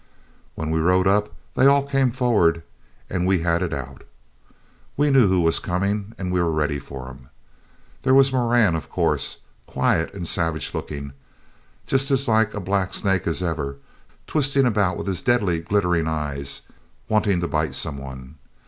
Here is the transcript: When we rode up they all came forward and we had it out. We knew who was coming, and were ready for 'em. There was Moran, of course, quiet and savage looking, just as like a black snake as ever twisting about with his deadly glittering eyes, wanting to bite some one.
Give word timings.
When 0.55 0.71
we 0.71 0.79
rode 0.79 1.05
up 1.05 1.31
they 1.53 1.67
all 1.67 1.85
came 1.85 2.09
forward 2.09 2.63
and 3.07 3.27
we 3.27 3.37
had 3.41 3.61
it 3.61 3.71
out. 3.71 4.03
We 4.97 5.11
knew 5.11 5.27
who 5.27 5.41
was 5.41 5.59
coming, 5.59 6.15
and 6.17 6.33
were 6.33 6.49
ready 6.49 6.79
for 6.79 7.07
'em. 7.07 7.27
There 8.01 8.15
was 8.15 8.33
Moran, 8.33 8.73
of 8.73 8.89
course, 8.89 9.37
quiet 9.67 10.11
and 10.15 10.27
savage 10.27 10.73
looking, 10.73 11.13
just 11.85 12.09
as 12.09 12.27
like 12.27 12.55
a 12.55 12.59
black 12.59 12.95
snake 12.95 13.27
as 13.27 13.43
ever 13.43 13.77
twisting 14.25 14.65
about 14.65 14.97
with 14.97 15.05
his 15.05 15.21
deadly 15.21 15.59
glittering 15.59 16.07
eyes, 16.07 16.63
wanting 17.07 17.39
to 17.41 17.47
bite 17.47 17.75
some 17.75 17.99
one. 17.99 18.37